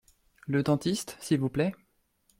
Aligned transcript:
Le 0.47 0.63
dentiste, 0.63 1.15
s’il 1.21 1.39
vous 1.39 1.49
plaît? 1.49 1.73